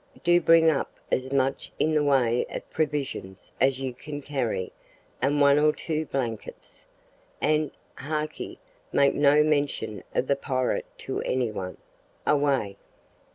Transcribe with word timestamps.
Do 0.23 0.31
you 0.31 0.41
bring 0.41 0.67
up 0.67 0.91
as 1.11 1.31
much 1.31 1.71
in 1.77 1.93
the 1.93 2.03
way 2.03 2.47
of 2.49 2.67
provisions 2.71 3.51
as 3.61 3.79
you 3.79 3.93
can 3.93 4.23
carry, 4.23 4.71
and 5.21 5.39
one 5.39 5.59
or 5.59 5.73
two 5.73 6.07
blankets. 6.07 6.87
And, 7.39 7.69
harkee, 7.93 8.57
make 8.91 9.13
no 9.13 9.43
mention 9.43 10.03
of 10.15 10.25
the 10.25 10.35
pirate 10.35 10.87
to 11.05 11.21
any 11.21 11.51
one. 11.51 11.77
Away!" 12.25 12.77